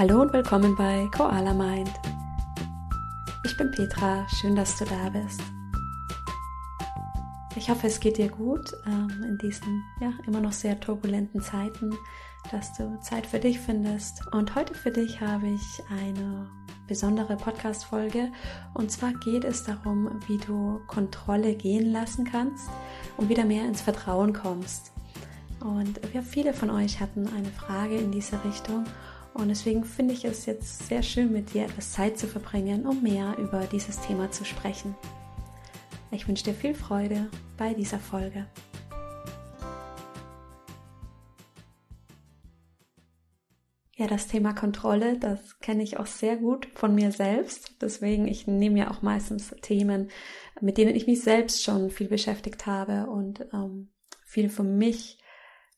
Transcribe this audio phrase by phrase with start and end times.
[0.00, 1.90] Hallo und willkommen bei Koala Mind.
[3.44, 5.42] Ich bin Petra, schön, dass du da bist.
[7.54, 11.94] Ich hoffe, es geht dir gut ähm, in diesen ja immer noch sehr turbulenten Zeiten,
[12.50, 14.26] dass du Zeit für dich findest.
[14.32, 16.48] Und heute für dich habe ich eine
[16.88, 18.32] besondere Podcast-Folge.
[18.72, 22.70] Und zwar geht es darum, wie du Kontrolle gehen lassen kannst
[23.18, 24.92] und wieder mehr ins Vertrauen kommst.
[25.60, 28.86] Und ja, viele von euch hatten eine Frage in diese Richtung
[29.34, 33.02] und deswegen finde ich es jetzt sehr schön, mit dir etwas Zeit zu verbringen, um
[33.02, 34.94] mehr über dieses Thema zu sprechen.
[36.10, 38.46] Ich wünsche dir viel Freude bei dieser Folge.
[44.00, 47.82] Ja, das Thema Kontrolle, das kenne ich auch sehr gut von mir selbst.
[47.82, 50.10] Deswegen, ich nehme ja auch meistens Themen,
[50.60, 53.90] mit denen ich mich selbst schon viel beschäftigt habe und ähm,
[54.24, 55.18] viel für mich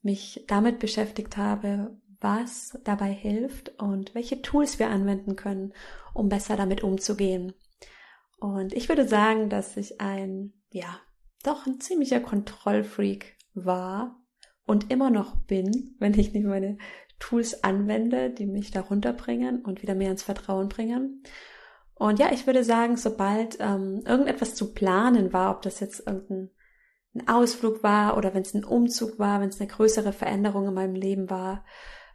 [0.03, 5.73] mich damit beschäftigt habe, was dabei hilft und welche Tools wir anwenden können,
[6.15, 7.55] um besser damit umzugehen.
[8.39, 10.99] Und ich würde sagen, dass ich ein, ja,
[11.43, 14.21] doch ein ziemlicher Kontrollfreak war
[14.67, 16.79] und immer noch bin, wenn ich nicht meine
[17.19, 21.23] Tools anwende, die mich da runterbringen und wieder mehr ins Vertrauen bringen.
[21.95, 26.51] Und ja, ich würde sagen, sobald ähm, irgendetwas zu planen war, ob das jetzt irgendein
[27.15, 30.75] ein Ausflug war oder wenn es ein Umzug war, wenn es eine größere Veränderung in
[30.75, 31.65] meinem Leben war,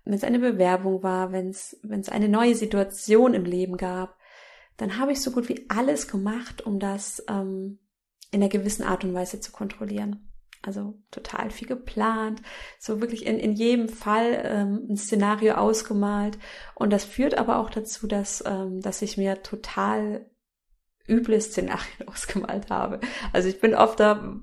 [0.07, 4.17] wenn es eine Bewerbung war, wenn es eine neue Situation im Leben gab,
[4.77, 7.79] dann habe ich so gut wie alles gemacht, um das ähm,
[8.31, 10.31] in einer gewissen Art und Weise zu kontrollieren.
[10.61, 12.41] Also total viel geplant,
[12.79, 16.37] so wirklich in, in jedem Fall ähm, ein Szenario ausgemalt.
[16.75, 20.29] Und das führt aber auch dazu, dass, ähm, dass ich mir total
[21.07, 22.99] üble Szenarien ausgemalt habe.
[23.33, 24.39] Also ich bin oft da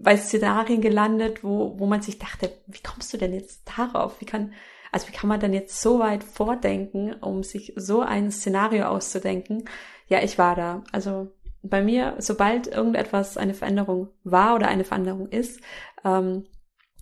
[0.00, 4.20] bei Szenarien gelandet, wo, wo man sich dachte, wie kommst du denn jetzt darauf?
[4.20, 4.52] Wie kann,
[4.92, 9.64] also wie kann man denn jetzt so weit vordenken, um sich so ein Szenario auszudenken?
[10.08, 10.84] Ja, ich war da.
[10.92, 15.60] Also bei mir, sobald irgendetwas eine Veränderung war oder eine Veränderung ist,
[16.04, 16.46] ähm,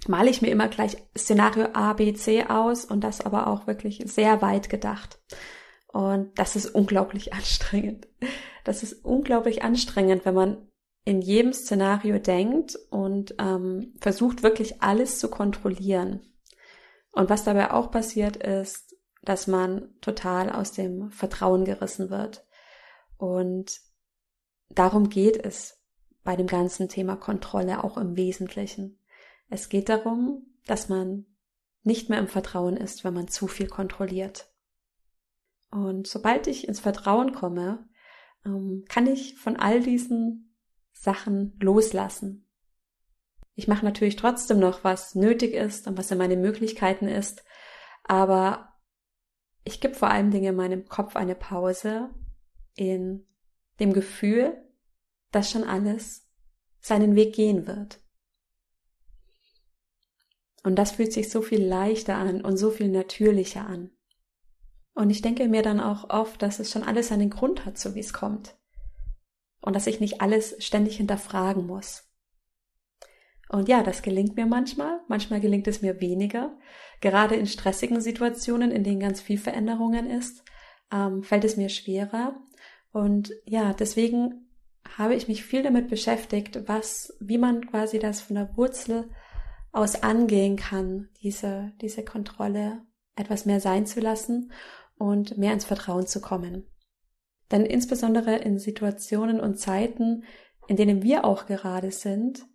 [0.08, 4.02] male ich mir immer gleich Szenario A, B, C aus und das aber auch wirklich
[4.06, 5.18] sehr weit gedacht.
[5.88, 8.08] Und das ist unglaublich anstrengend.
[8.64, 10.68] Das ist unglaublich anstrengend, wenn man
[11.04, 16.20] in jedem Szenario denkt und ähm, versucht wirklich alles zu kontrollieren.
[17.16, 22.46] Und was dabei auch passiert ist, dass man total aus dem Vertrauen gerissen wird.
[23.16, 23.80] Und
[24.68, 25.82] darum geht es
[26.24, 29.00] bei dem ganzen Thema Kontrolle auch im Wesentlichen.
[29.48, 31.24] Es geht darum, dass man
[31.84, 34.52] nicht mehr im Vertrauen ist, wenn man zu viel kontrolliert.
[35.70, 37.88] Und sobald ich ins Vertrauen komme,
[38.44, 40.54] ähm, kann ich von all diesen
[40.92, 42.45] Sachen loslassen.
[43.56, 47.42] Ich mache natürlich trotzdem noch, was nötig ist und was in meinen Möglichkeiten ist,
[48.04, 48.74] aber
[49.64, 52.10] ich gebe vor allen Dingen meinem Kopf eine Pause
[52.74, 53.26] in
[53.80, 54.62] dem Gefühl,
[55.32, 56.28] dass schon alles
[56.80, 58.00] seinen Weg gehen wird.
[60.62, 63.90] Und das fühlt sich so viel leichter an und so viel natürlicher an.
[64.94, 67.94] Und ich denke mir dann auch oft, dass es schon alles seinen Grund hat, so
[67.94, 68.56] wie es kommt.
[69.60, 72.05] Und dass ich nicht alles ständig hinterfragen muss.
[73.48, 76.56] Und ja, das gelingt mir manchmal, manchmal gelingt es mir weniger.
[77.00, 80.42] Gerade in stressigen Situationen, in denen ganz viel Veränderungen ist,
[80.92, 82.40] ähm, fällt es mir schwerer.
[82.92, 84.48] Und ja, deswegen
[84.96, 89.10] habe ich mich viel damit beschäftigt, was, wie man quasi das von der Wurzel
[89.72, 92.82] aus angehen kann, diese, diese Kontrolle
[93.14, 94.52] etwas mehr sein zu lassen
[94.98, 96.66] und mehr ins Vertrauen zu kommen.
[97.50, 100.24] Denn insbesondere in Situationen und Zeiten,
[100.66, 102.46] in denen wir auch gerade sind,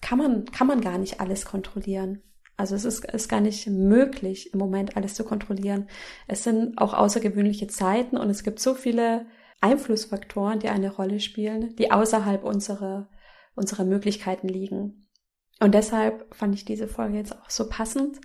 [0.00, 2.22] kann man, kann man gar nicht alles kontrollieren.
[2.56, 5.88] Also es ist, ist gar nicht möglich, im Moment alles zu kontrollieren.
[6.26, 9.26] Es sind auch außergewöhnliche Zeiten und es gibt so viele
[9.60, 13.08] Einflussfaktoren, die eine Rolle spielen, die außerhalb unserer,
[13.54, 15.08] unserer Möglichkeiten liegen.
[15.58, 18.20] Und deshalb fand ich diese Folge jetzt auch so passend.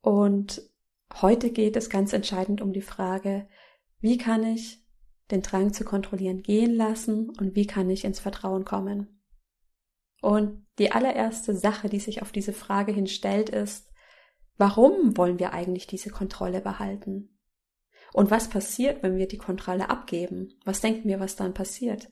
[0.00, 0.62] Und
[1.20, 3.46] heute geht es ganz entscheidend um die Frage,
[4.00, 4.82] wie kann ich
[5.30, 9.13] den Drang zu kontrollieren gehen lassen und wie kann ich ins Vertrauen kommen?
[10.24, 13.90] Und die allererste Sache, die sich auf diese Frage hinstellt, ist,
[14.56, 17.38] warum wollen wir eigentlich diese Kontrolle behalten?
[18.14, 20.54] Und was passiert, wenn wir die Kontrolle abgeben?
[20.64, 22.10] Was denken wir, was dann passiert?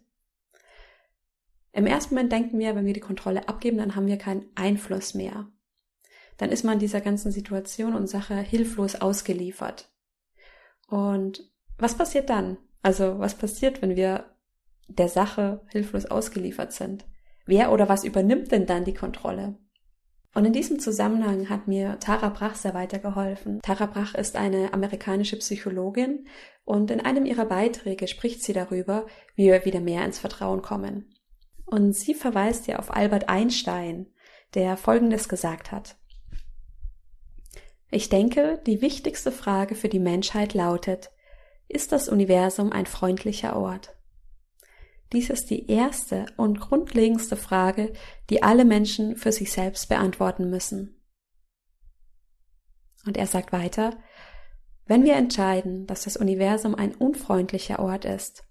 [1.72, 5.14] Im ersten Moment denken wir, wenn wir die Kontrolle abgeben, dann haben wir keinen Einfluss
[5.14, 5.50] mehr.
[6.36, 9.90] Dann ist man dieser ganzen Situation und Sache hilflos ausgeliefert.
[10.86, 12.58] Und was passiert dann?
[12.82, 14.36] Also was passiert, wenn wir
[14.88, 17.06] der Sache hilflos ausgeliefert sind?
[17.46, 19.56] Wer oder was übernimmt denn dann die Kontrolle?
[20.34, 23.60] Und in diesem Zusammenhang hat mir Tara Brach sehr weitergeholfen.
[23.60, 26.26] Tara Brach ist eine amerikanische Psychologin
[26.64, 31.12] und in einem ihrer Beiträge spricht sie darüber, wie wir wieder mehr ins Vertrauen kommen.
[31.66, 34.06] Und sie verweist ja auf Albert Einstein,
[34.54, 35.96] der Folgendes gesagt hat.
[37.90, 41.10] Ich denke, die wichtigste Frage für die Menschheit lautet,
[41.68, 43.94] ist das Universum ein freundlicher Ort?
[45.12, 47.92] Dies ist die erste und grundlegendste Frage,
[48.30, 51.02] die alle Menschen für sich selbst beantworten müssen.
[53.04, 53.96] Und er sagt weiter,
[54.86, 58.44] wenn wir entscheiden, dass das Universum ein unfreundlicher Ort ist,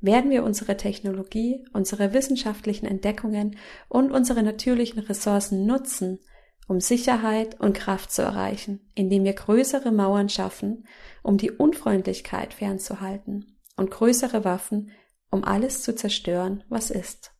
[0.00, 3.56] werden wir unsere Technologie, unsere wissenschaftlichen Entdeckungen
[3.88, 6.18] und unsere natürlichen Ressourcen nutzen,
[6.66, 10.86] um Sicherheit und Kraft zu erreichen, indem wir größere Mauern schaffen,
[11.22, 14.90] um die Unfreundlichkeit fernzuhalten und größere Waffen,
[15.30, 17.32] um alles zu zerstören, was ist.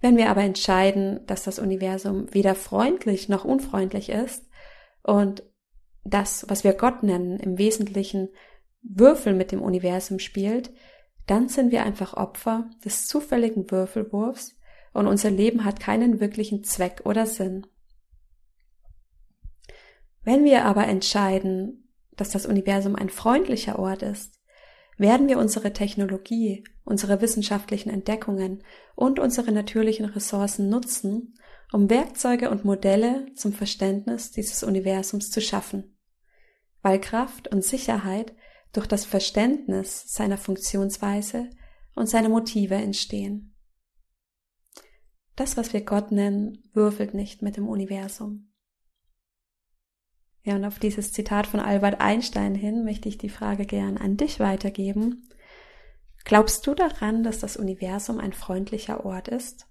[0.00, 4.44] Wenn wir aber entscheiden, dass das Universum weder freundlich noch unfreundlich ist
[5.02, 5.42] und
[6.04, 8.28] das, was wir Gott nennen, im Wesentlichen
[8.82, 10.70] Würfel mit dem Universum spielt,
[11.26, 14.54] dann sind wir einfach Opfer des zufälligen Würfelwurfs
[14.92, 17.66] und unser Leben hat keinen wirklichen Zweck oder Sinn.
[20.22, 24.40] Wenn wir aber entscheiden, dass das Universum ein freundlicher Ort ist,
[24.96, 28.62] werden wir unsere Technologie, unsere wissenschaftlichen Entdeckungen
[28.94, 31.34] und unsere natürlichen Ressourcen nutzen,
[31.72, 35.96] um Werkzeuge und Modelle zum Verständnis dieses Universums zu schaffen,
[36.82, 38.34] weil Kraft und Sicherheit
[38.72, 41.50] durch das Verständnis seiner Funktionsweise
[41.94, 43.54] und seiner Motive entstehen.
[45.34, 48.52] Das, was wir Gott nennen, würfelt nicht mit dem Universum.
[50.46, 54.16] Ja, und auf dieses Zitat von Albert Einstein hin möchte ich die Frage gern an
[54.16, 55.28] dich weitergeben.
[56.24, 59.66] Glaubst du daran, dass das Universum ein freundlicher Ort ist?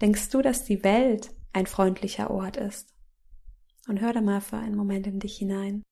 [0.00, 2.94] Denkst du, dass die Welt ein freundlicher Ort ist?
[3.88, 5.82] Und hör da mal für einen Moment in dich hinein.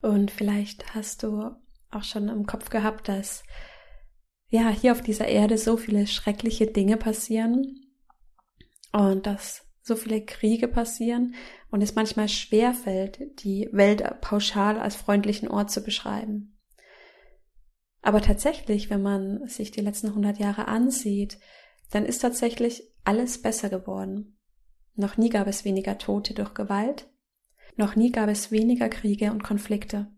[0.00, 1.54] Und vielleicht hast du
[1.92, 3.44] auch schon im Kopf gehabt, dass
[4.52, 7.80] ja hier auf dieser Erde so viele schreckliche Dinge passieren
[8.92, 11.34] und dass so viele Kriege passieren
[11.70, 16.58] und es manchmal schwer fällt, die Welt pauschal als freundlichen Ort zu beschreiben.
[18.02, 21.38] Aber tatsächlich, wenn man sich die letzten 100 Jahre ansieht,
[21.90, 24.38] dann ist tatsächlich alles besser geworden.
[24.94, 27.08] Noch nie gab es weniger Tote durch Gewalt,
[27.76, 30.08] noch nie gab es weniger Kriege und Konflikte.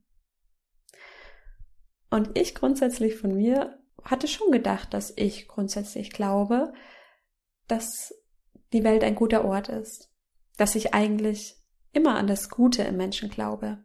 [2.10, 6.72] Und ich grundsätzlich von mir hatte schon gedacht, dass ich grundsätzlich glaube,
[7.68, 8.14] dass
[8.72, 10.10] die Welt ein guter Ort ist,
[10.56, 11.56] dass ich eigentlich
[11.92, 13.78] immer an das Gute im Menschen glaube.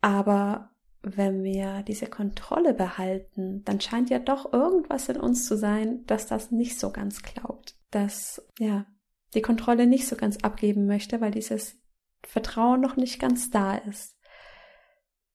[0.00, 0.70] Aber
[1.02, 6.26] wenn wir diese Kontrolle behalten, dann scheint ja doch irgendwas in uns zu sein, dass
[6.26, 8.86] das nicht so ganz glaubt, dass ja
[9.34, 11.80] die Kontrolle nicht so ganz abgeben möchte, weil dieses
[12.24, 14.16] Vertrauen noch nicht ganz da ist.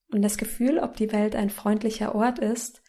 [0.10, 2.82] Und das Gefühl, ob die Welt ein freundlicher Ort ist,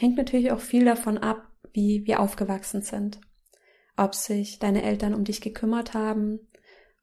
[0.00, 3.20] hängt natürlich auch viel davon ab, wie wir aufgewachsen sind.
[3.96, 6.40] Ob sich deine Eltern um dich gekümmert haben,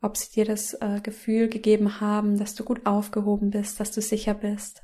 [0.01, 4.01] ob sie dir das äh, Gefühl gegeben haben, dass du gut aufgehoben bist, dass du
[4.01, 4.81] sicher bist.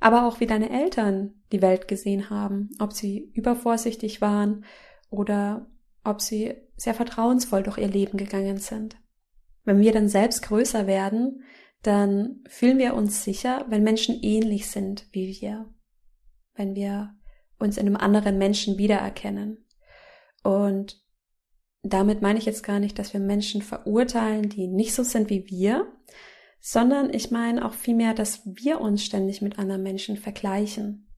[0.00, 4.64] Aber auch wie deine Eltern die Welt gesehen haben, ob sie übervorsichtig waren
[5.10, 5.66] oder
[6.04, 8.96] ob sie sehr vertrauensvoll durch ihr Leben gegangen sind.
[9.64, 11.42] Wenn wir dann selbst größer werden,
[11.82, 15.66] dann fühlen wir uns sicher, wenn Menschen ähnlich sind wie wir.
[16.58, 17.14] Wenn wir
[17.58, 19.64] uns in einem anderen Menschen wiedererkennen.
[20.42, 21.02] Und
[21.82, 25.46] damit meine ich jetzt gar nicht, dass wir Menschen verurteilen, die nicht so sind wie
[25.48, 25.92] wir,
[26.60, 31.08] sondern ich meine auch vielmehr, dass wir uns ständig mit anderen Menschen vergleichen.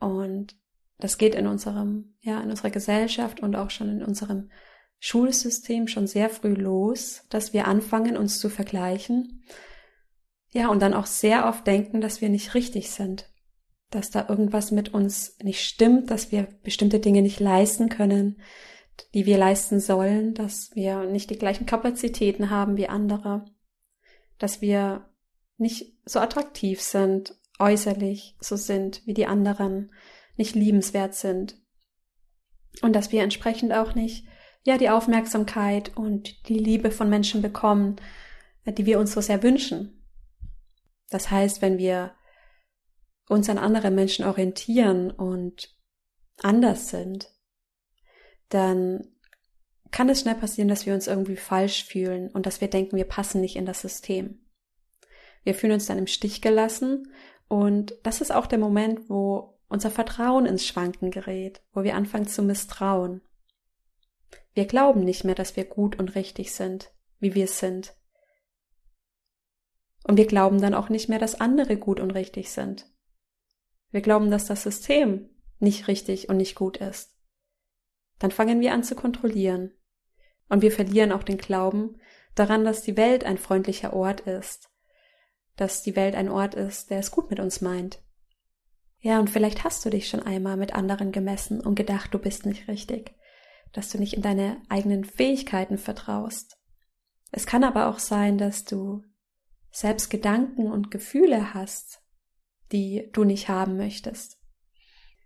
[0.00, 0.56] Und
[0.98, 4.50] das geht in unserem, ja, in unserer Gesellschaft und auch schon in unserem
[5.00, 9.44] Schulsystem schon sehr früh los, dass wir anfangen, uns zu vergleichen.
[10.50, 13.30] Ja, und dann auch sehr oft denken, dass wir nicht richtig sind,
[13.90, 18.40] dass da irgendwas mit uns nicht stimmt, dass wir bestimmte Dinge nicht leisten können,
[19.14, 23.44] die wir leisten sollen, dass wir nicht die gleichen Kapazitäten haben wie andere,
[24.38, 25.08] dass wir
[25.56, 29.92] nicht so attraktiv sind, äußerlich so sind wie die anderen,
[30.36, 31.56] nicht liebenswert sind
[32.82, 34.26] und dass wir entsprechend auch nicht
[34.64, 37.96] ja die Aufmerksamkeit und die Liebe von Menschen bekommen,
[38.66, 40.04] die wir uns so sehr wünschen.
[41.10, 42.12] Das heißt, wenn wir
[43.28, 45.76] uns an andere Menschen orientieren und
[46.42, 47.30] anders sind,
[48.48, 49.06] dann
[49.90, 53.04] kann es schnell passieren, dass wir uns irgendwie falsch fühlen und dass wir denken, wir
[53.04, 54.44] passen nicht in das System.
[55.44, 57.12] Wir fühlen uns dann im Stich gelassen
[57.48, 62.26] Und das ist auch der Moment, wo unser Vertrauen ins Schwanken gerät, wo wir anfangen
[62.26, 63.22] zu misstrauen.
[64.52, 67.94] Wir glauben nicht mehr, dass wir gut und richtig sind, wie wir sind.
[70.04, 72.90] Und wir glauben dann auch nicht mehr, dass andere gut und richtig sind.
[73.90, 77.16] Wir glauben, dass das System nicht richtig und nicht gut ist.
[78.18, 79.72] Dann fangen wir an zu kontrollieren.
[80.48, 82.00] Und wir verlieren auch den Glauben
[82.34, 84.70] daran, dass die Welt ein freundlicher Ort ist,
[85.56, 88.02] dass die Welt ein Ort ist, der es gut mit uns meint.
[89.00, 92.46] Ja, und vielleicht hast du dich schon einmal mit anderen gemessen und gedacht, du bist
[92.46, 93.14] nicht richtig,
[93.72, 96.56] dass du nicht in deine eigenen Fähigkeiten vertraust.
[97.30, 99.04] Es kann aber auch sein, dass du
[99.70, 102.02] selbst Gedanken und Gefühle hast,
[102.72, 104.38] die du nicht haben möchtest.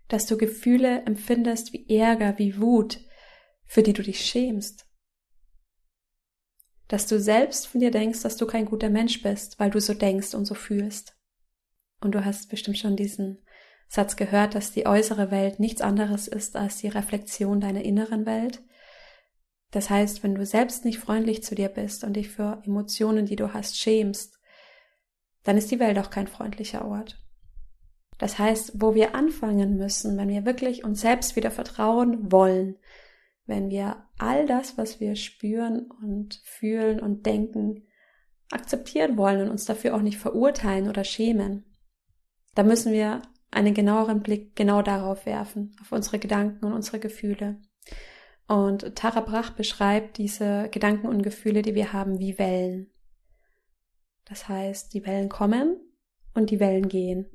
[0.07, 2.99] Dass du Gefühle empfindest wie Ärger, wie Wut,
[3.65, 4.85] für die du dich schämst.
[6.87, 9.93] Dass du selbst von dir denkst, dass du kein guter Mensch bist, weil du so
[9.93, 11.17] denkst und so fühlst.
[12.01, 13.43] Und du hast bestimmt schon diesen
[13.87, 18.61] Satz gehört, dass die äußere Welt nichts anderes ist als die Reflexion deiner inneren Welt.
[19.71, 23.35] Das heißt, wenn du selbst nicht freundlich zu dir bist und dich für Emotionen, die
[23.35, 24.39] du hast, schämst,
[25.43, 27.22] dann ist die Welt auch kein freundlicher Ort.
[28.17, 32.77] Das heißt, wo wir anfangen müssen, wenn wir wirklich uns selbst wieder vertrauen wollen,
[33.45, 37.87] wenn wir all das, was wir spüren und fühlen und denken,
[38.51, 41.65] akzeptieren wollen und uns dafür auch nicht verurteilen oder schämen,
[42.55, 47.61] da müssen wir einen genaueren Blick genau darauf werfen, auf unsere Gedanken und unsere Gefühle.
[48.47, 52.91] Und Tara Brach beschreibt diese Gedanken und Gefühle, die wir haben, wie Wellen.
[54.25, 55.77] Das heißt, die Wellen kommen
[56.33, 57.29] und die Wellen gehen.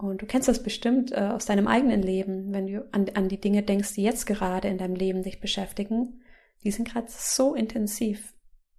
[0.00, 3.38] Und du kennst das bestimmt äh, aus deinem eigenen Leben, wenn du an, an die
[3.38, 6.22] Dinge denkst, die jetzt gerade in deinem Leben dich beschäftigen.
[6.64, 8.32] Die sind gerade so intensiv,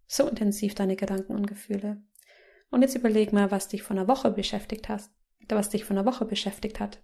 [0.07, 2.01] so intensiv deine Gedanken und Gefühle.
[2.71, 5.11] Und jetzt überleg mal, was dich vor einer Woche beschäftigt hast,
[5.47, 7.03] was dich vor einer Woche beschäftigt hat.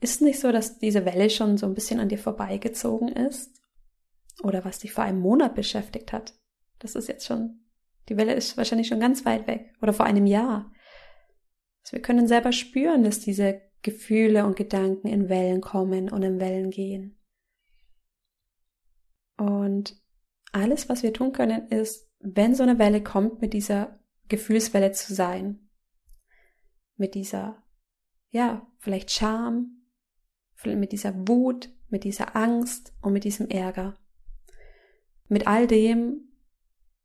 [0.00, 3.60] Ist nicht so, dass diese Welle schon so ein bisschen an dir vorbeigezogen ist?
[4.44, 6.34] Oder was dich vor einem Monat beschäftigt hat?
[6.78, 7.64] Das ist jetzt schon,
[8.08, 9.74] die Welle ist wahrscheinlich schon ganz weit weg.
[9.82, 10.70] Oder vor einem Jahr.
[11.82, 16.40] Also wir können selber spüren, dass diese Gefühle und Gedanken in Wellen kommen und in
[16.40, 17.18] Wellen gehen.
[19.36, 19.96] Und
[20.52, 25.14] alles, was wir tun können, ist, wenn so eine Welle kommt, mit dieser Gefühlswelle zu
[25.14, 25.70] sein.
[26.96, 27.62] Mit dieser,
[28.30, 29.86] ja, vielleicht Scham,
[30.64, 33.98] mit dieser Wut, mit dieser Angst und mit diesem Ärger.
[35.28, 36.28] Mit all dem,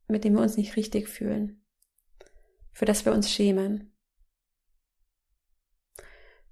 [0.08, 1.64] mit dem wir uns nicht richtig fühlen,
[2.72, 3.95] für das wir uns schämen.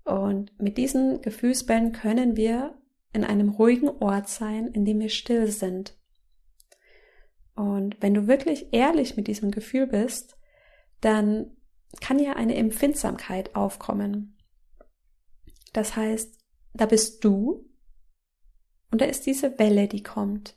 [0.04, 2.78] Und mit diesen Gefühlsbällen können wir
[3.12, 5.96] in einem ruhigen Ort sein, in dem wir still sind.
[7.54, 10.36] Und wenn du wirklich ehrlich mit diesem Gefühl bist,
[11.00, 11.56] dann
[12.00, 14.36] kann ja eine Empfindsamkeit aufkommen.
[15.72, 16.38] Das heißt,
[16.74, 17.70] da bist du
[18.90, 20.56] und da ist diese Welle, die kommt.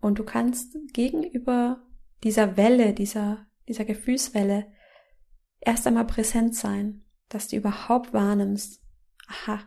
[0.00, 1.86] Und du kannst gegenüber
[2.22, 4.66] dieser Welle, dieser, dieser Gefühlswelle
[5.60, 8.82] erst einmal präsent sein dass du überhaupt wahrnimmst,
[9.28, 9.60] aha,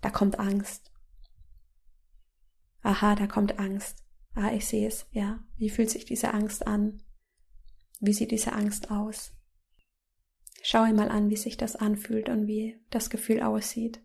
[0.00, 0.92] da kommt Angst.
[2.82, 4.04] Aha, da kommt Angst.
[4.34, 5.42] Ah, ich sehe es, ja.
[5.56, 7.02] Wie fühlt sich diese Angst an?
[8.00, 9.32] Wie sieht diese Angst aus?
[10.62, 14.02] Schau einmal an, wie sich das anfühlt und wie das Gefühl aussieht.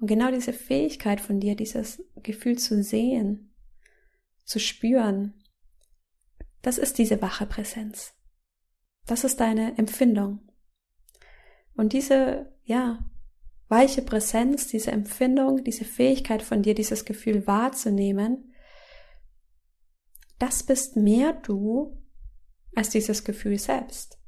[0.00, 3.54] Und genau diese Fähigkeit von dir, dieses Gefühl zu sehen,
[4.44, 5.34] zu spüren,
[6.62, 8.14] das ist diese wache Präsenz.
[9.06, 10.51] Das ist deine Empfindung.
[11.74, 13.04] Und diese, ja,
[13.68, 18.52] weiche Präsenz, diese Empfindung, diese Fähigkeit von dir, dieses Gefühl wahrzunehmen,
[20.38, 21.96] das bist mehr du
[22.74, 24.18] als dieses Gefühl selbst.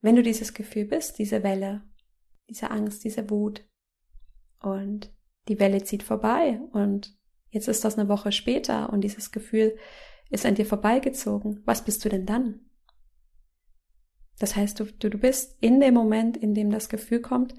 [0.00, 1.82] Wenn du dieses Gefühl bist, diese Welle,
[2.48, 3.64] diese Angst, diese Wut
[4.60, 5.12] und
[5.48, 7.16] die Welle zieht vorbei und
[7.50, 9.76] jetzt ist das eine Woche später und dieses Gefühl
[10.30, 12.60] ist an dir vorbeigezogen, was bist du denn dann?
[14.40, 17.54] Das heißt, du, du, bist in dem Moment, in dem das Gefühl kommt,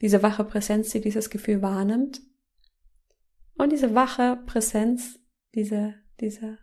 [0.00, 2.20] diese wache Präsenz, die dieses Gefühl wahrnimmt.
[3.58, 5.18] Und diese wache Präsenz,
[5.54, 6.58] diese, diese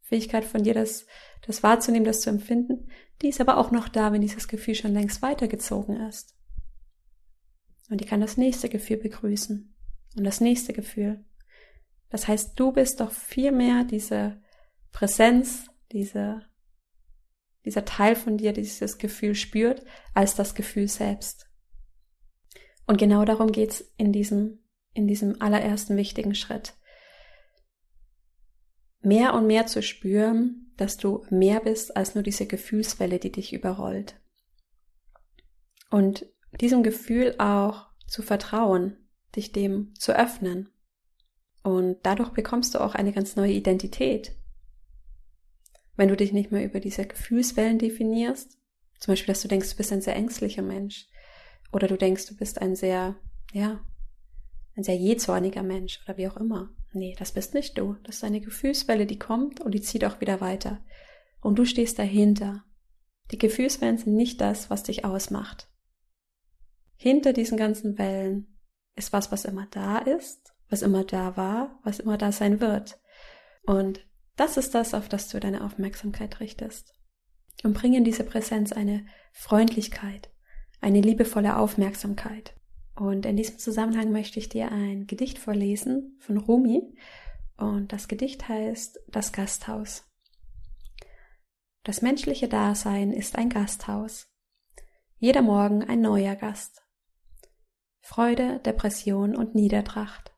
[0.00, 1.06] Fähigkeit von dir, das,
[1.46, 2.88] das wahrzunehmen, das zu empfinden,
[3.22, 6.36] die ist aber auch noch da, wenn dieses Gefühl schon längst weitergezogen ist.
[7.90, 9.74] Und die kann das nächste Gefühl begrüßen.
[10.16, 11.24] Und das nächste Gefühl.
[12.10, 14.42] Das heißt, du bist doch viel mehr diese
[14.90, 16.42] Präsenz, diese
[17.64, 19.84] dieser Teil von dir dieses Gefühl spürt,
[20.14, 21.46] als das Gefühl selbst.
[22.86, 24.60] Und genau darum geht's in diesem,
[24.94, 26.74] in diesem allerersten wichtigen Schritt.
[29.00, 33.52] mehr und mehr zu spüren, dass du mehr bist als nur diese Gefühlswelle, die dich
[33.52, 34.20] überrollt.
[35.90, 36.26] Und
[36.60, 38.96] diesem Gefühl auch zu vertrauen,
[39.36, 40.70] dich dem zu öffnen.
[41.62, 44.32] Und dadurch bekommst du auch eine ganz neue Identität.
[45.98, 48.56] Wenn du dich nicht mehr über diese Gefühlswellen definierst,
[49.00, 51.08] zum Beispiel, dass du denkst, du bist ein sehr ängstlicher Mensch,
[51.72, 53.16] oder du denkst, du bist ein sehr,
[53.52, 53.80] ja,
[54.76, 56.70] ein sehr jähzorniger Mensch oder wie auch immer.
[56.92, 57.96] Nee, das bist nicht du.
[58.04, 60.80] Das ist eine Gefühlswelle, die kommt und die zieht auch wieder weiter.
[61.40, 62.64] Und du stehst dahinter.
[63.32, 65.68] Die Gefühlswellen sind nicht das, was dich ausmacht.
[66.96, 68.56] Hinter diesen ganzen Wellen
[68.94, 73.00] ist was, was immer da ist, was immer da war, was immer da sein wird.
[73.64, 74.07] Und
[74.38, 76.94] das ist das, auf das du deine Aufmerksamkeit richtest.
[77.64, 80.30] Und bring in diese Präsenz eine Freundlichkeit,
[80.80, 82.54] eine liebevolle Aufmerksamkeit.
[82.94, 86.82] Und in diesem Zusammenhang möchte ich dir ein Gedicht vorlesen von Rumi.
[87.56, 90.04] Und das Gedicht heißt Das Gasthaus.
[91.82, 94.28] Das menschliche Dasein ist ein Gasthaus.
[95.16, 96.82] Jeder Morgen ein neuer Gast.
[98.02, 100.32] Freude, Depression und Niedertracht.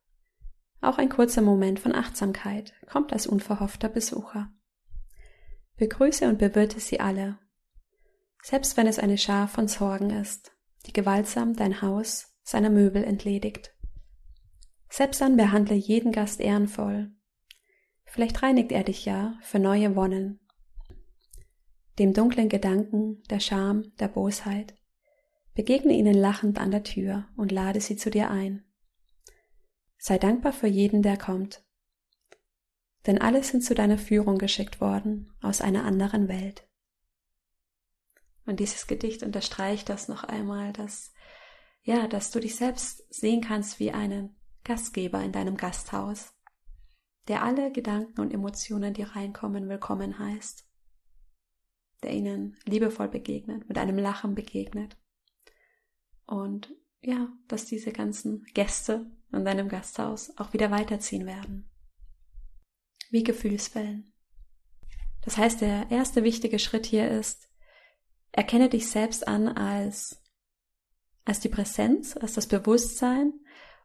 [0.81, 4.51] Auch ein kurzer Moment von Achtsamkeit kommt als unverhoffter Besucher.
[5.77, 7.39] Begrüße und bewirte sie alle,
[8.43, 10.53] selbst wenn es eine Schar von Sorgen ist,
[10.87, 13.75] die gewaltsam dein Haus seiner Möbel entledigt.
[14.89, 17.13] Selbst dann behandle jeden Gast ehrenvoll.
[18.05, 20.41] Vielleicht reinigt er dich ja für neue Wonnen.
[21.99, 24.75] Dem dunklen Gedanken, der Scham, der Bosheit.
[25.55, 28.65] Begegne ihnen lachend an der Tür und lade sie zu dir ein.
[30.03, 31.63] Sei dankbar für jeden, der kommt.
[33.07, 36.67] Denn alle sind zu deiner Führung geschickt worden aus einer anderen Welt.
[38.47, 41.13] Und dieses Gedicht unterstreicht das noch einmal, dass,
[41.83, 46.33] ja, dass du dich selbst sehen kannst wie einen Gastgeber in deinem Gasthaus,
[47.29, 50.67] der alle Gedanken und Emotionen, die reinkommen, willkommen heißt,
[52.03, 54.97] der ihnen liebevoll begegnet, mit einem Lachen begegnet.
[56.25, 61.71] Und ja, dass diese ganzen Gäste in deinem Gasthaus auch wieder weiterziehen werden.
[63.11, 64.13] Wie Gefühlswellen.
[65.23, 67.51] Das heißt, der erste wichtige Schritt hier ist,
[68.33, 70.23] Erkenne dich selbst an als,
[71.25, 73.33] als die Präsenz, als das Bewusstsein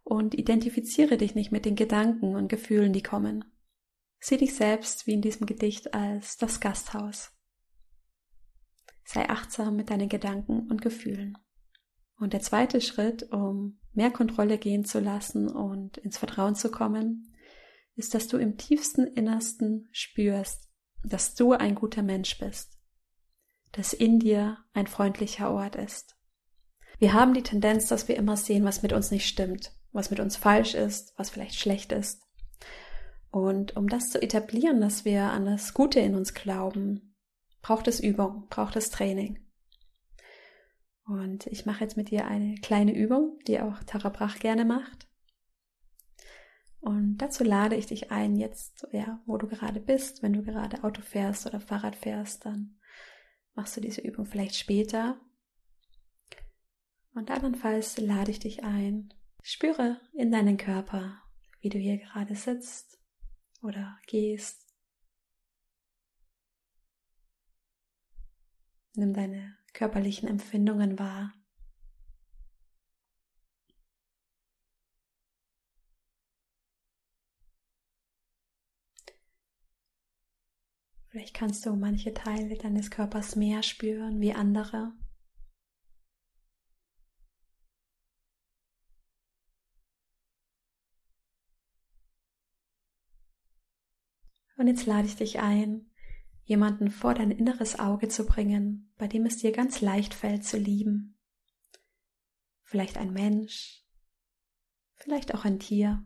[0.03, 3.43] und identifiziere dich nicht mit den Gedanken und Gefühlen, die kommen.
[4.19, 7.31] Sieh dich selbst wie in diesem Gedicht als das Gasthaus.
[9.03, 11.37] Sei achtsam mit deinen Gedanken und Gefühlen.
[12.17, 17.33] Und der zweite Schritt, um mehr Kontrolle gehen zu lassen und ins Vertrauen zu kommen,
[17.95, 20.69] ist, dass du im tiefsten Innersten spürst,
[21.03, 22.75] dass du ein guter Mensch bist
[23.75, 26.15] dass in dir ein freundlicher Ort ist.
[26.97, 30.21] Wir haben die Tendenz, dass wir immer sehen, was mit uns nicht stimmt, was mit
[30.21, 32.21] uns falsch ist, was vielleicht schlecht ist.
[33.31, 37.15] Und um das zu etablieren, dass wir an das Gute in uns glauben,
[37.61, 39.44] braucht es Übung, braucht es Training.
[41.05, 45.07] Und ich mache jetzt mit dir eine kleine Übung, die auch Tara Brach gerne macht.
[46.85, 50.83] Und dazu lade ich dich ein, jetzt, ja, wo du gerade bist, wenn du gerade
[50.83, 52.79] Auto fährst oder Fahrrad fährst, dann
[53.55, 55.19] machst du diese Übung vielleicht später.
[57.15, 59.13] Und andernfalls lade ich dich ein.
[59.41, 61.21] Spüre in deinen Körper,
[61.59, 62.99] wie du hier gerade sitzt
[63.63, 64.71] oder gehst.
[68.93, 71.33] Nimm deine körperlichen Empfindungen wahr.
[81.09, 84.93] Vielleicht kannst du manche Teile deines Körpers mehr spüren wie andere.
[94.57, 95.89] Und jetzt lade ich dich ein,
[96.45, 100.57] jemanden vor dein inneres Auge zu bringen, bei dem es dir ganz leicht fällt zu
[100.57, 101.19] lieben.
[102.63, 103.83] Vielleicht ein Mensch,
[104.95, 106.05] vielleicht auch ein Tier.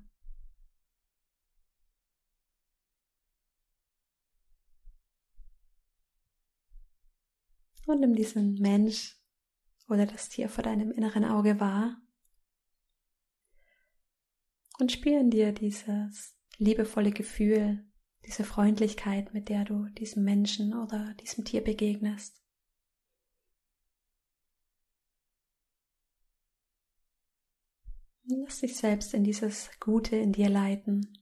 [7.90, 9.18] und nimm diesen Mensch
[9.88, 12.00] oder das Tier vor deinem inneren Auge wahr
[14.80, 17.89] und spür in dir dieses liebevolle Gefühl,
[18.26, 22.40] diese Freundlichkeit, mit der du diesem Menschen oder diesem Tier begegnest.
[28.32, 31.18] Lass dich selbst in dieses Gute in dir leiten.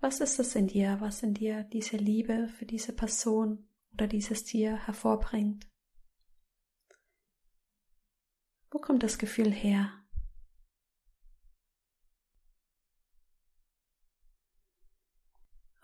[0.00, 4.44] Was ist es in dir, was in dir diese Liebe für diese Person oder dieses
[4.44, 5.66] Tier hervorbringt?
[8.70, 9.95] Wo kommt das Gefühl her?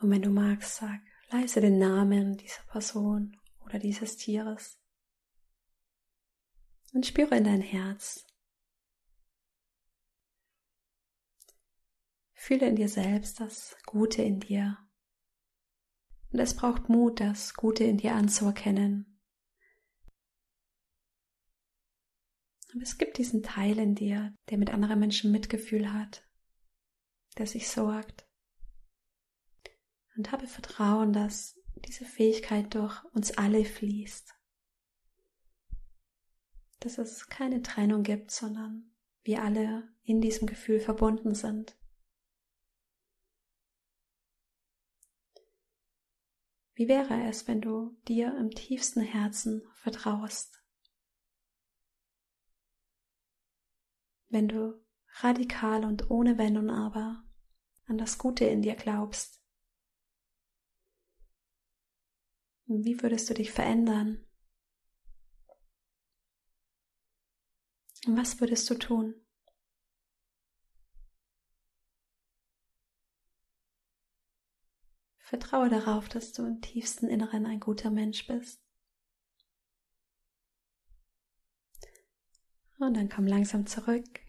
[0.03, 4.79] Und wenn du magst, sag leise den Namen dieser Person oder dieses Tieres.
[6.93, 8.27] Und spüre in dein Herz.
[12.35, 14.77] Fühle in dir selbst das Gute in dir.
[16.33, 19.21] Und es braucht Mut, das Gute in dir anzuerkennen.
[22.73, 26.29] Aber es gibt diesen Teil in dir, der mit anderen Menschen Mitgefühl hat,
[27.39, 28.27] der sich sorgt.
[30.17, 34.35] Und habe Vertrauen, dass diese Fähigkeit durch uns alle fließt.
[36.81, 41.77] Dass es keine Trennung gibt, sondern wir alle in diesem Gefühl verbunden sind.
[46.75, 50.63] Wie wäre es, wenn du dir im tiefsten Herzen vertraust?
[54.29, 54.83] Wenn du
[55.21, 57.23] radikal und ohne Wenn und Aber
[57.87, 59.42] an das Gute in dir glaubst?
[62.81, 64.25] Wie würdest du dich verändern?
[68.07, 69.15] Was würdest du tun?
[75.19, 78.61] Vertraue darauf, dass du im tiefsten Inneren ein guter Mensch bist.
[82.79, 84.21] Und dann komm langsam zurück.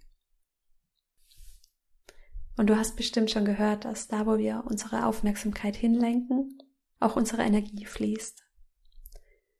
[2.55, 6.62] Und du hast bestimmt schon gehört, dass da, wo wir unsere Aufmerksamkeit hinlenken,
[7.03, 8.43] auch unsere Energie fließt.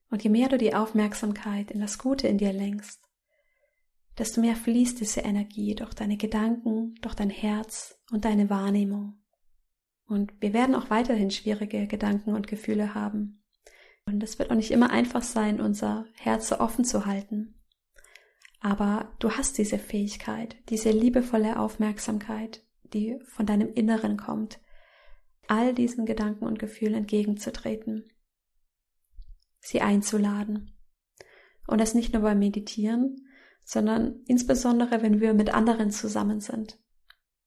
[0.10, 3.02] Und je mehr du die Aufmerksamkeit in das Gute in dir lenkst,
[4.18, 9.20] desto mehr fließt diese Energie durch deine Gedanken, durch dein Herz und deine Wahrnehmung.
[10.06, 13.44] Und wir werden auch weiterhin schwierige Gedanken und Gefühle haben.
[14.06, 17.56] Und es wird auch nicht immer einfach sein, unser Herz so offen zu halten.
[18.60, 24.60] Aber du hast diese Fähigkeit, diese liebevolle Aufmerksamkeit, die von deinem Inneren kommt,
[25.48, 28.10] all diesen Gedanken und Gefühlen entgegenzutreten,
[29.60, 30.76] sie einzuladen.
[31.68, 33.28] Und das nicht nur beim Meditieren,
[33.64, 36.78] sondern insbesondere, wenn wir mit anderen zusammen sind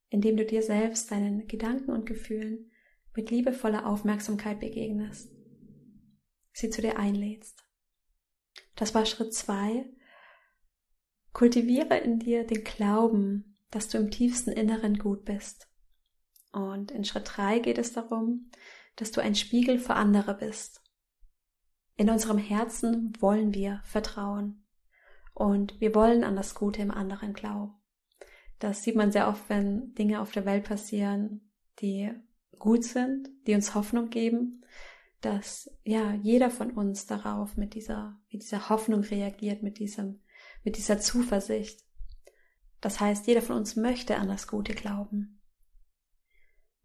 [0.09, 2.71] indem du dir selbst deinen Gedanken und Gefühlen
[3.15, 5.31] mit liebevoller Aufmerksamkeit begegnest,
[6.53, 7.63] sie zu dir einlädst.
[8.75, 9.85] Das war Schritt zwei.
[11.33, 15.66] Kultiviere in dir den Glauben, dass du im tiefsten Inneren gut bist.
[16.51, 18.51] Und in Schritt drei geht es darum,
[18.95, 20.81] dass du ein Spiegel für andere bist.
[21.95, 24.65] In unserem Herzen wollen wir vertrauen
[25.33, 27.73] und wir wollen an das Gute im anderen glauben.
[28.59, 32.11] Das sieht man sehr oft, wenn Dinge auf der Welt passieren, die
[32.57, 34.63] gut sind, die uns Hoffnung geben,
[35.21, 40.21] dass ja jeder von uns darauf mit dieser mit dieser Hoffnung reagiert, mit diesem
[40.63, 41.83] mit dieser Zuversicht.
[42.81, 45.36] Das heißt, jeder von uns möchte an das Gute glauben.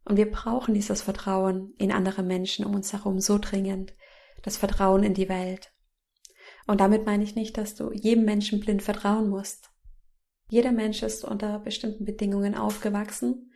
[0.05, 3.95] Und wir brauchen dieses Vertrauen in andere Menschen um uns herum so dringend,
[4.43, 5.73] das Vertrauen in die Welt.
[6.67, 9.71] Und damit meine ich nicht, dass du jedem Menschen blind vertrauen musst.
[10.49, 13.53] Jeder Mensch ist unter bestimmten Bedingungen aufgewachsen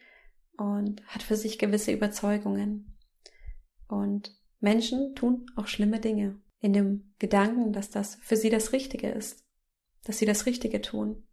[0.56, 2.96] und hat für sich gewisse Überzeugungen.
[3.88, 9.10] Und Menschen tun auch schlimme Dinge in dem Gedanken, dass das für sie das Richtige
[9.10, 9.44] ist,
[10.04, 11.26] dass sie das Richtige tun.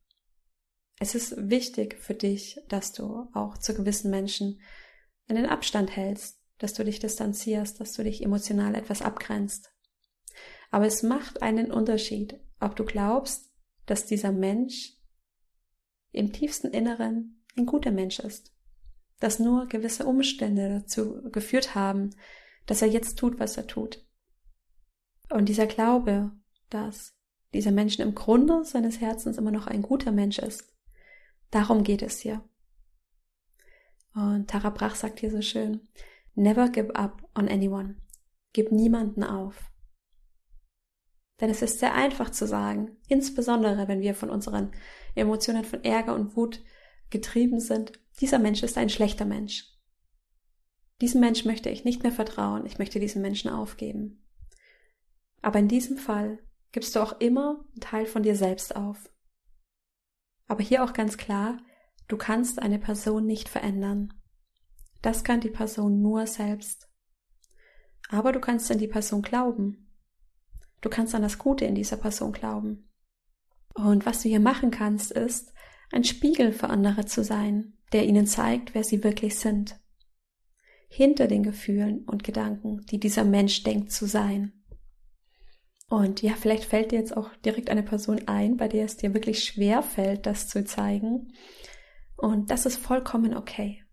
[0.99, 4.59] Es ist wichtig für dich, dass du auch zu gewissen Menschen
[5.27, 9.71] einen Abstand hältst, dass du dich distanzierst, dass du dich emotional etwas abgrenzt.
[10.71, 13.51] Aber es macht einen Unterschied, ob du glaubst,
[13.85, 14.93] dass dieser Mensch
[16.11, 18.53] im tiefsten Inneren ein guter Mensch ist,
[19.19, 22.11] dass nur gewisse Umstände dazu geführt haben,
[22.65, 24.05] dass er jetzt tut, was er tut.
[25.29, 26.31] Und dieser Glaube,
[26.69, 27.13] dass
[27.53, 30.73] dieser Mensch im Grunde seines Herzens immer noch ein guter Mensch ist,
[31.51, 32.43] darum geht es hier.
[34.13, 35.81] Und Tara Brach sagt hier so schön,
[36.35, 37.95] never give up on anyone.
[38.53, 39.71] Gib niemanden auf.
[41.41, 44.71] Denn es ist sehr einfach zu sagen, insbesondere wenn wir von unseren
[45.15, 46.63] Emotionen von Ärger und Wut
[47.09, 49.67] getrieben sind, dieser Mensch ist ein schlechter Mensch.
[51.01, 54.23] Diesem Mensch möchte ich nicht mehr vertrauen, ich möchte diesen Menschen aufgeben.
[55.41, 56.39] Aber in diesem Fall
[56.71, 59.11] gibst du auch immer einen Teil von dir selbst auf.
[60.47, 61.57] Aber hier auch ganz klar,
[62.13, 64.13] du kannst eine Person nicht verändern.
[65.01, 66.87] Das kann die Person nur selbst.
[68.07, 69.91] Aber du kannst an die Person glauben.
[70.81, 72.87] Du kannst an das Gute in dieser Person glauben.
[73.73, 75.53] Und was du hier machen kannst, ist,
[75.91, 79.79] ein Spiegel für andere zu sein, der ihnen zeigt, wer sie wirklich sind.
[80.89, 84.53] Hinter den Gefühlen und Gedanken, die dieser Mensch denkt zu sein.
[85.89, 89.15] Und ja, vielleicht fällt dir jetzt auch direkt eine Person ein, bei der es dir
[89.15, 91.33] wirklich schwer fällt, das zu zeigen.
[92.23, 93.83] Und das ist vollkommen okay.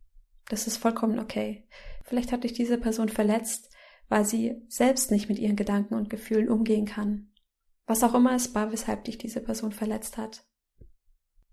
[0.48, 1.66] Das ist vollkommen okay.
[2.04, 3.74] Vielleicht hat dich diese Person verletzt,
[4.08, 7.32] weil sie selbst nicht mit ihren Gedanken und Gefühlen umgehen kann.
[7.86, 10.46] Was auch immer es war, weshalb dich diese Person verletzt hat.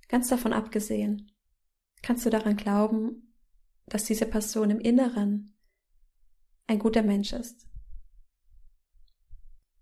[0.08, 1.32] Ganz davon abgesehen,
[2.04, 3.34] kannst du daran glauben,
[3.88, 5.58] dass diese Person im Inneren
[6.68, 7.68] ein guter Mensch ist.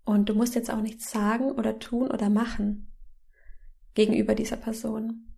[0.06, 2.90] Und du musst jetzt auch nichts sagen oder tun oder machen
[3.92, 5.35] gegenüber dieser Person.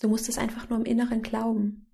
[0.00, 1.86] Du musst es einfach nur im Inneren glauben.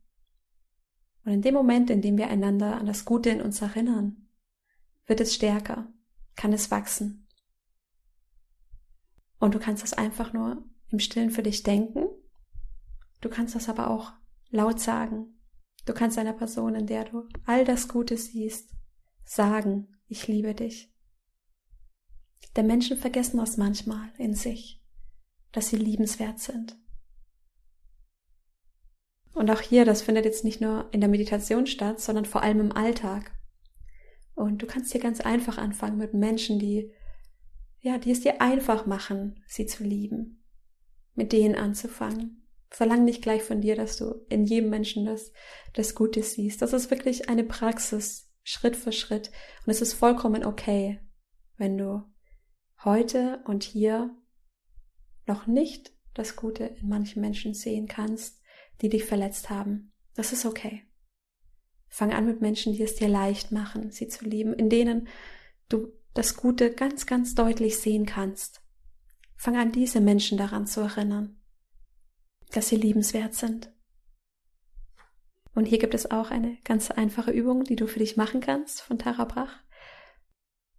[1.25, 4.29] Und in dem Moment, in dem wir einander an das Gute in uns erinnern,
[5.07, 5.93] wird es stärker,
[6.37, 7.27] kann es wachsen.
[9.39, 12.07] Und du kannst das einfach nur im Stillen für dich denken.
[13.21, 14.13] Du kannst das aber auch
[14.51, 15.37] laut sagen.
[15.85, 18.71] Du kannst einer Person, in der du all das Gute siehst,
[19.25, 20.93] sagen, ich liebe dich.
[22.55, 24.83] Denn Menschen vergessen das manchmal in sich,
[25.53, 26.79] dass sie liebenswert sind.
[29.37, 32.59] Und auch hier, das findet jetzt nicht nur in der Meditation statt, sondern vor allem
[32.59, 33.33] im Alltag.
[34.35, 36.91] Und du kannst hier ganz einfach anfangen mit Menschen, die,
[37.81, 40.43] ja, die es dir einfach machen, sie zu lieben.
[41.15, 42.47] Mit denen anzufangen.
[42.71, 45.33] Verlang nicht gleich von dir, dass du in jedem Menschen das,
[45.75, 46.63] das Gute siehst.
[46.63, 49.31] Das ist wirklich eine Praxis, Schritt für Schritt.
[49.67, 50.99] Und es ist vollkommen okay,
[51.59, 52.05] wenn du
[52.85, 54.17] heute und hier
[55.27, 58.41] noch nicht das Gute in manchen Menschen sehen kannst,
[58.81, 59.93] die dich verletzt haben.
[60.15, 60.83] Das ist okay.
[61.89, 65.09] Fang an mit Menschen, die es dir leicht machen, sie zu lieben, in denen
[65.69, 68.63] du das Gute ganz, ganz deutlich sehen kannst.
[69.37, 71.41] Fang an, diese Menschen daran zu erinnern,
[72.53, 73.73] dass sie liebenswert sind.
[75.55, 78.83] Und hier gibt es auch eine ganz einfache Übung, die du für dich machen kannst
[78.83, 79.63] von Tara Brach.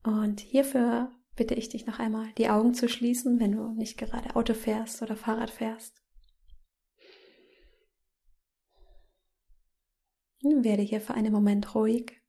[0.03, 4.35] Und hierfür bitte ich dich noch einmal, die Augen zu schließen, wenn du nicht gerade
[4.35, 6.01] Auto fährst oder Fahrrad fährst.
[10.41, 12.21] Werde hier für einen Moment ruhig.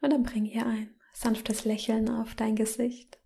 [0.00, 3.18] Und dann bring hier ein sanftes Lächeln auf dein Gesicht.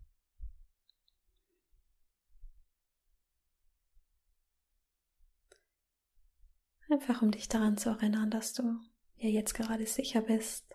[6.91, 8.63] Einfach um dich daran zu erinnern, dass du
[9.17, 10.75] ja jetzt gerade sicher bist.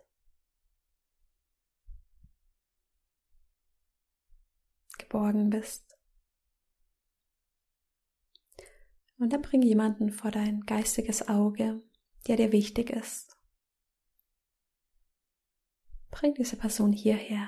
[4.97, 5.92] Geborgen bist.
[9.23, 11.81] Und dann bring jemanden vor dein geistiges Auge,
[12.27, 13.37] der dir wichtig ist.
[16.11, 17.47] Bring diese Person hierher.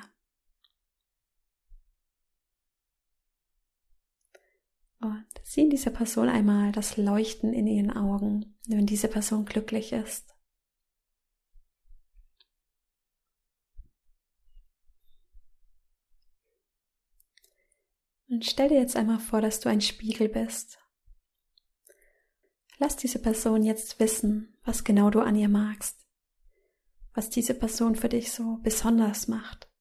[5.02, 9.92] Und sieh in dieser Person einmal das Leuchten in ihren Augen, wenn diese Person glücklich
[9.92, 10.34] ist.
[18.30, 20.80] Und stell dir jetzt einmal vor, dass du ein Spiegel bist.
[22.78, 26.06] Lass diese Person jetzt wissen, was genau du an ihr magst,
[27.14, 29.72] was diese Person für dich so besonders macht.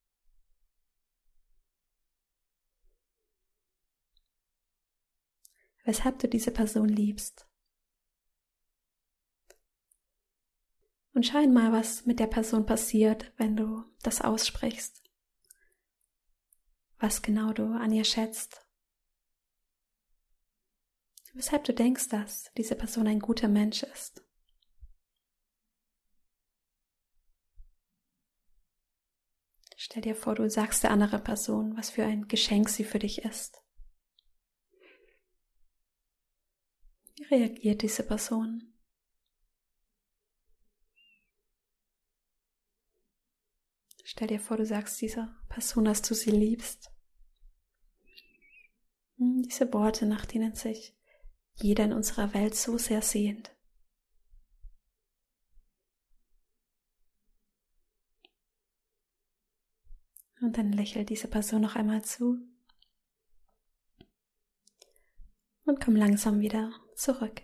[5.85, 7.49] Weshalb du diese Person liebst.
[11.13, 15.03] Und schau mal, was mit der Person passiert, wenn du das aussprichst.
[16.99, 18.63] Was genau du an ihr schätzt
[21.35, 24.25] weshalb du denkst, dass diese Person ein guter Mensch ist.
[29.77, 33.23] Stell dir vor, du sagst der anderen Person, was für ein Geschenk sie für dich
[33.23, 33.62] ist.
[37.16, 38.73] Wie reagiert diese Person?
[44.05, 46.90] Stell dir vor, du sagst dieser Person, dass du sie liebst.
[49.16, 50.97] Hm, diese Worte, nach denen sich
[51.57, 53.55] jeder in unserer Welt so sehr sehnt.
[60.40, 62.38] Und dann lächelt diese Person noch einmal zu
[65.64, 67.43] und komm langsam wieder zurück.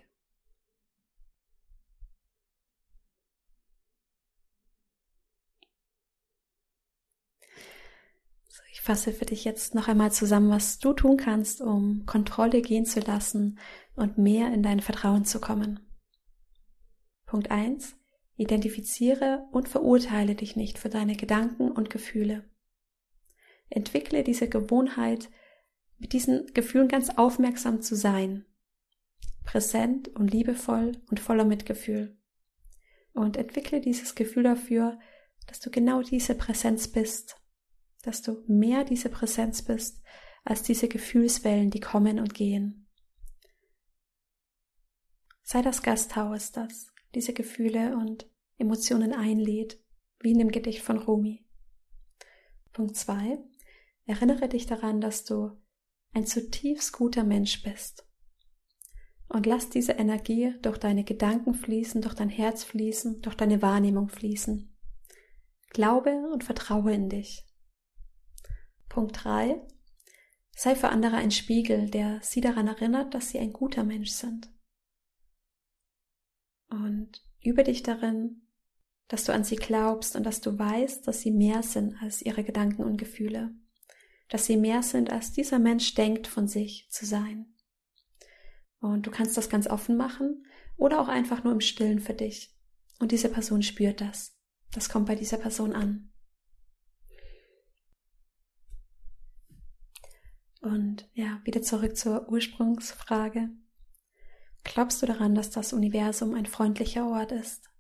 [8.73, 12.85] Ich fasse für dich jetzt noch einmal zusammen, was du tun kannst, um Kontrolle gehen
[12.85, 13.61] zu lassen
[13.95, 15.79] und mehr in dein Vertrauen zu kommen.
[17.25, 17.95] Punkt 1.
[18.35, 22.51] Identifiziere und verurteile dich nicht für deine Gedanken und Gefühle.
[23.69, 25.31] Entwickle diese Gewohnheit,
[25.99, 28.45] mit diesen Gefühlen ganz aufmerksam zu sein.
[29.45, 32.19] Präsent und liebevoll und voller Mitgefühl.
[33.13, 34.99] Und entwickle dieses Gefühl dafür,
[35.47, 37.40] dass du genau diese Präsenz bist
[38.03, 40.03] dass du mehr diese Präsenz bist
[40.45, 42.89] als diese Gefühlswellen, die kommen und gehen.
[45.43, 49.83] Sei das Gasthaus, das diese Gefühle und Emotionen einlädt,
[50.21, 51.45] wie in dem Gedicht von Rumi.
[52.73, 53.39] Punkt zwei:
[54.07, 55.51] Erinnere dich daran, dass du
[56.13, 58.07] ein zutiefst guter Mensch bist.
[59.29, 64.09] Und lass diese Energie durch deine Gedanken fließen, durch dein Herz fließen, durch deine Wahrnehmung
[64.09, 64.77] fließen.
[65.69, 67.47] Glaube und vertraue in dich.
[68.91, 69.63] Punkt drei:
[70.55, 74.53] Sei für andere ein Spiegel, der sie daran erinnert, dass sie ein guter Mensch sind.
[76.69, 78.43] Und übe dich darin,
[79.09, 82.45] dass du an sie glaubst und dass du weißt, dass sie mehr sind als ihre
[82.45, 83.55] Gedanken und Gefühle,
[84.29, 87.55] dass sie mehr sind, als dieser Mensch denkt von sich zu sein.
[88.81, 92.57] Und du kannst das ganz offen machen oder auch einfach nur im Stillen für dich.
[92.99, 94.37] Und diese Person spürt das.
[94.73, 96.10] Das kommt bei dieser Person an.
[100.61, 103.51] Und ja, wieder zurück zur Ursprungsfrage.
[104.63, 107.71] Glaubst du daran, dass das Universum ein freundlicher Ort ist?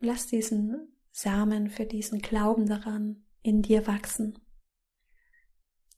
[0.00, 4.36] Lass diesen Samen für diesen Glauben daran in dir wachsen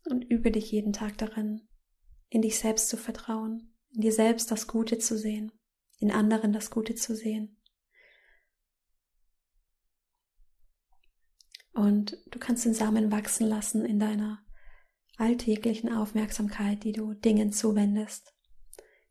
[0.05, 1.67] und übe dich jeden Tag darin,
[2.29, 5.53] in dich selbst zu vertrauen, in dir selbst das Gute zu sehen,
[5.99, 7.57] in anderen das Gute zu sehen.
[11.75, 14.45] Und du kannst den Samen wachsen lassen in deiner
[15.17, 18.33] alltäglichen Aufmerksamkeit, die du Dingen zuwendest,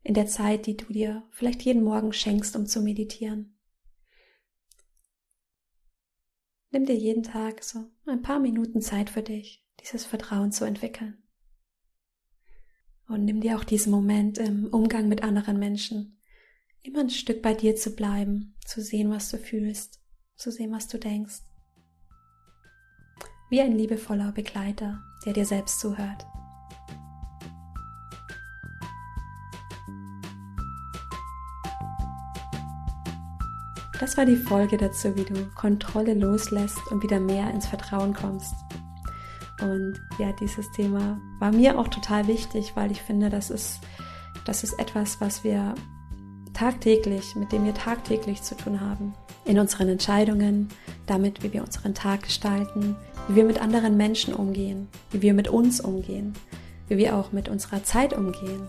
[0.02, 3.58] in der Zeit, die du dir vielleicht jeden Morgen schenkst, um zu meditieren.
[6.70, 11.22] Nimm dir jeden Tag so ein paar Minuten Zeit für dich, dieses Vertrauen zu entwickeln.
[13.06, 16.20] Und nimm dir auch diesen Moment im Umgang mit anderen Menschen,
[16.82, 20.00] immer ein Stück bei dir zu bleiben, zu sehen, was du fühlst,
[20.36, 21.42] zu sehen, was du denkst.
[23.50, 26.26] Wie ein liebevoller Begleiter, der dir selbst zuhört.
[34.00, 38.54] Das war die Folge dazu, wie du Kontrolle loslässt und wieder mehr ins Vertrauen kommst.
[39.60, 43.80] Und ja, dieses Thema war mir auch total wichtig, weil ich finde, das ist,
[44.44, 45.74] das ist etwas, was wir
[46.54, 49.14] tagtäglich, mit dem wir tagtäglich zu tun haben.
[49.44, 50.68] In unseren Entscheidungen,
[51.06, 52.96] damit, wie wir unseren Tag gestalten,
[53.28, 56.34] wie wir mit anderen Menschen umgehen, wie wir mit uns umgehen,
[56.88, 58.68] wie wir auch mit unserer Zeit umgehen,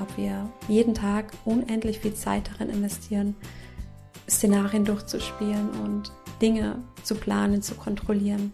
[0.00, 3.34] ob wir jeden Tag unendlich viel Zeit darin investieren,
[4.28, 8.52] Szenarien durchzuspielen und Dinge zu planen, zu kontrollieren.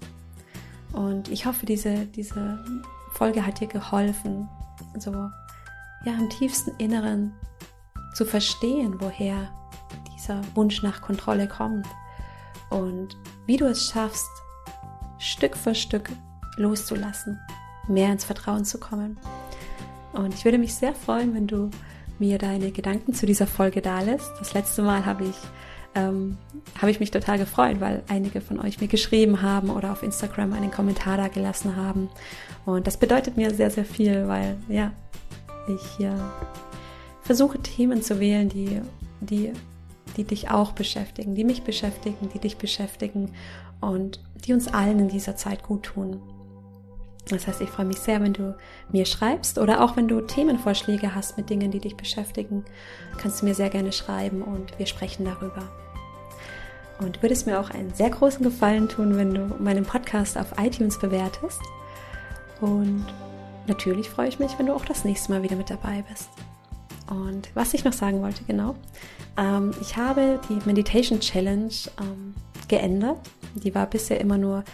[0.92, 2.64] Und ich hoffe, diese, diese
[3.12, 4.48] Folge hat dir geholfen,
[4.98, 7.32] so ja im tiefsten Inneren
[8.14, 9.50] zu verstehen, woher
[10.16, 11.86] dieser Wunsch nach Kontrolle kommt
[12.70, 14.30] und wie du es schaffst,
[15.24, 16.10] Stück für Stück
[16.56, 17.40] loszulassen,
[17.88, 19.18] mehr ins Vertrauen zu kommen.
[20.12, 21.70] Und ich würde mich sehr freuen, wenn du
[22.18, 24.32] mir deine Gedanken zu dieser Folge da lässt.
[24.38, 25.36] Das letzte Mal habe ich
[25.96, 26.36] ähm,
[26.80, 30.52] habe ich mich total gefreut, weil einige von euch mir geschrieben haben oder auf Instagram
[30.52, 32.08] einen Kommentar da gelassen haben.
[32.66, 34.92] Und das bedeutet mir sehr, sehr viel, weil ja,
[35.68, 36.14] ich hier
[37.22, 38.80] versuche Themen zu wählen, die,
[39.20, 39.52] die,
[40.16, 43.32] die dich auch beschäftigen, die mich beschäftigen, die dich beschäftigen
[43.84, 46.20] und die uns allen in dieser Zeit gut tun.
[47.28, 48.54] Das heißt, ich freue mich sehr, wenn du
[48.90, 52.64] mir schreibst oder auch wenn du Themenvorschläge hast mit Dingen, die dich beschäftigen,
[53.16, 55.62] kannst du mir sehr gerne schreiben und wir sprechen darüber.
[57.00, 60.52] Und würde es mir auch einen sehr großen Gefallen tun, wenn du meinen Podcast auf
[60.58, 61.60] iTunes bewertest.
[62.60, 63.06] Und
[63.66, 66.28] natürlich freue ich mich, wenn du auch das nächste Mal wieder mit dabei bist.
[67.10, 68.76] Und was ich noch sagen wollte, genau,
[69.36, 72.34] ähm, ich habe die Meditation Challenge ähm,
[72.68, 73.18] geändert.
[73.54, 74.64] Die war bisher immer nur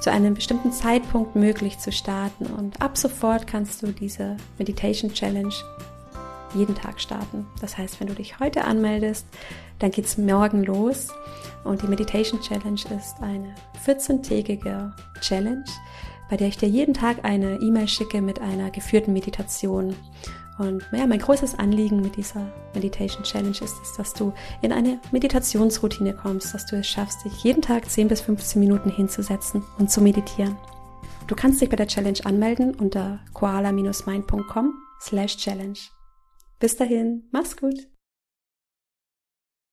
[0.00, 2.46] zu einem bestimmten Zeitpunkt möglich zu starten.
[2.46, 5.54] Und ab sofort kannst du diese Meditation Challenge
[6.54, 7.46] jeden Tag starten.
[7.60, 9.26] Das heißt, wenn du dich heute anmeldest,
[9.78, 11.08] dann geht es morgen los.
[11.64, 13.54] Und die Meditation Challenge ist eine
[13.86, 15.64] 14-tägige Challenge,
[16.28, 19.94] bei der ich dir jeden Tag eine E-Mail schicke mit einer geführten Meditation.
[20.58, 25.00] Und ja, mein großes Anliegen mit dieser Meditation Challenge ist es, dass du in eine
[25.10, 29.90] Meditationsroutine kommst, dass du es schaffst, dich jeden Tag 10 bis 15 Minuten hinzusetzen und
[29.90, 30.56] zu meditieren.
[31.26, 35.78] Du kannst dich bei der Challenge anmelden unter koala-mind.com slash challenge.
[36.58, 37.91] Bis dahin, mach's gut!